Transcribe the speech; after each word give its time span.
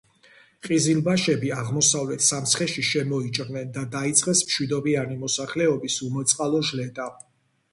ყიზილბაშები 0.67 1.51
აღმოსავლეთ 1.57 2.25
სამცხეში 2.27 2.85
შემოიჭრნენ 2.87 3.69
და 3.77 3.83
დაიწყეს 3.97 4.41
მშვიდობიანი 4.49 5.19
მოსახლეობის 5.27 6.03
უმოწყალო 6.09 6.65
ჟლეტა. 6.73 7.11